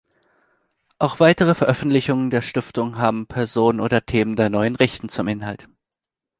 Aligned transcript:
Auch 0.97 1.19
weitere 1.19 1.53
Veröffentlichungen 1.53 2.31
der 2.31 2.41
Stiftungen 2.41 2.97
haben 2.97 3.27
Personen 3.27 3.79
oder 3.79 4.03
Themen 4.03 4.35
der 4.35 4.49
Neuen 4.49 4.75
Rechten 4.75 5.09
zum 5.09 5.27
Inhalt. 5.27 5.69